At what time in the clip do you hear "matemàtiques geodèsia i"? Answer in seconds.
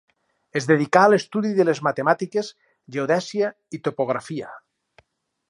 1.89-3.83